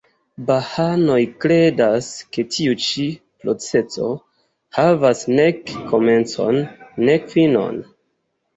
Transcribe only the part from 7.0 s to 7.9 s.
nek finon.